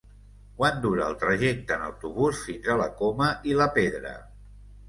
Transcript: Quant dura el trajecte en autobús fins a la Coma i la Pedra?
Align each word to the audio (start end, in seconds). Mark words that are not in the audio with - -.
Quant 0.61 0.79
dura 0.85 1.03
el 1.07 1.17
trajecte 1.25 1.77
en 1.77 1.85
autobús 1.89 2.41
fins 2.47 2.73
a 2.73 2.79
la 2.83 2.91
Coma 3.03 3.31
i 3.51 3.57
la 3.63 3.73
Pedra? 3.81 4.17